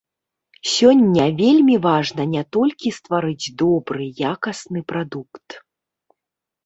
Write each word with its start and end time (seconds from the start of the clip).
Сёння 0.75 1.25
вельмі 1.41 1.75
важна 1.87 2.23
не 2.33 2.43
толькі 2.57 2.95
стварыць 2.97 3.53
добры, 3.63 4.03
якасны 4.33 4.79
прадукт. 4.93 5.47